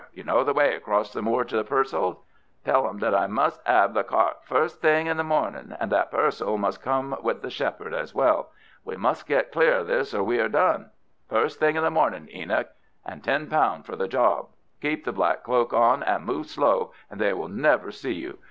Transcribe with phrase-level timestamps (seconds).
[0.15, 2.17] You know the way across the moor to the Purcells'.
[2.65, 6.09] Tell them that I must 'ave the cart first thing in the mornin', and that
[6.09, 8.49] Purcell must come with the shepherd as well.
[8.83, 10.89] We must get clear of this or we are done.
[11.29, 12.69] First thing in the mornin', Enoch,
[13.05, 14.47] and ten pound for the job.
[14.81, 18.39] Keep the black cloak on and move slow, and they will never see you.